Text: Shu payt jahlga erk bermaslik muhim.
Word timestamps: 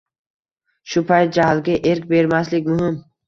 Shu 0.93 1.03
payt 1.11 1.35
jahlga 1.37 1.77
erk 1.91 2.09
bermaslik 2.15 2.73
muhim. 2.73 2.99